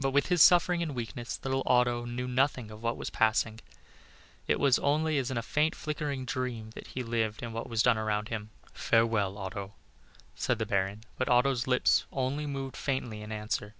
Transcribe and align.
But 0.00 0.12
with 0.12 0.28
his 0.28 0.40
suffering 0.40 0.82
and 0.82 0.94
weakness, 0.94 1.38
little 1.44 1.62
Otto 1.66 2.06
knew 2.06 2.26
nothing 2.26 2.70
of 2.70 2.82
what 2.82 2.96
was 2.96 3.10
passing; 3.10 3.60
it 4.48 4.58
was 4.58 4.78
only 4.78 5.18
as 5.18 5.30
in 5.30 5.36
a 5.36 5.42
faint 5.42 5.74
flickering 5.74 6.24
dream 6.24 6.70
that 6.70 6.86
he 6.86 7.02
lived 7.02 7.42
in 7.42 7.52
what 7.52 7.68
was 7.68 7.82
done 7.82 7.98
around 7.98 8.30
him. 8.30 8.48
"Farewell, 8.72 9.36
Otto," 9.36 9.74
said 10.34 10.58
the 10.58 10.64
Baron, 10.64 11.04
but 11.18 11.28
Otto's 11.28 11.66
lips 11.66 12.06
only 12.10 12.46
moved 12.46 12.74
faintly 12.74 13.20
in 13.20 13.30
answer. 13.30 13.74